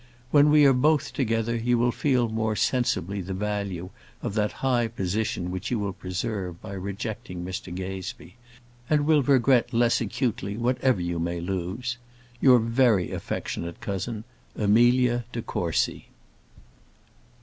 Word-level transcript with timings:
When 0.31 0.49
we 0.49 0.65
are 0.65 0.73
both 0.73 1.13
together, 1.13 1.55
you 1.55 1.77
will 1.77 1.91
feel 1.91 2.27
more 2.27 2.55
sensibly 2.55 3.21
the 3.21 3.35
value 3.35 3.91
of 4.23 4.33
that 4.33 4.53
high 4.65 4.87
position 4.87 5.51
which 5.51 5.69
you 5.69 5.77
will 5.77 5.93
preserve 5.93 6.59
by 6.59 6.73
rejecting 6.73 7.45
Mr 7.45 7.71
Gazebee, 7.71 8.33
and 8.89 9.05
will 9.05 9.21
regret 9.21 9.73
less 9.75 10.01
acutely 10.01 10.57
whatever 10.57 11.01
you 11.01 11.19
may 11.19 11.39
lose. 11.39 11.99
Your 12.41 12.57
very 12.57 13.11
affectionate 13.11 13.79
cousin, 13.79 14.23
AMELIA 14.55 15.25
DE 15.31 15.43
COURCY. 15.43 16.07